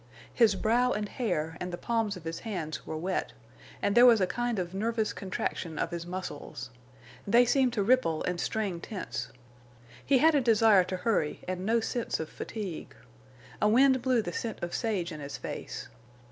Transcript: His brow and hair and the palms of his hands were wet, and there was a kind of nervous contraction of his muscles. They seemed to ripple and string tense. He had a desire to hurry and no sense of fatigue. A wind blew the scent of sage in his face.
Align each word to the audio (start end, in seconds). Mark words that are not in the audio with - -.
His 0.33 0.55
brow 0.55 0.93
and 0.93 1.07
hair 1.07 1.55
and 1.59 1.71
the 1.71 1.77
palms 1.77 2.17
of 2.17 2.23
his 2.23 2.39
hands 2.39 2.87
were 2.87 2.97
wet, 2.97 3.33
and 3.83 3.93
there 3.93 4.07
was 4.07 4.19
a 4.19 4.25
kind 4.25 4.57
of 4.57 4.73
nervous 4.73 5.13
contraction 5.13 5.77
of 5.77 5.91
his 5.91 6.07
muscles. 6.07 6.71
They 7.27 7.45
seemed 7.45 7.73
to 7.73 7.83
ripple 7.83 8.23
and 8.23 8.41
string 8.41 8.79
tense. 8.79 9.31
He 10.03 10.17
had 10.17 10.33
a 10.33 10.41
desire 10.41 10.85
to 10.85 10.97
hurry 10.97 11.41
and 11.47 11.67
no 11.67 11.81
sense 11.81 12.19
of 12.19 12.29
fatigue. 12.29 12.95
A 13.61 13.69
wind 13.69 14.01
blew 14.01 14.23
the 14.23 14.33
scent 14.33 14.63
of 14.63 14.73
sage 14.73 15.11
in 15.11 15.19
his 15.19 15.37
face. 15.37 15.87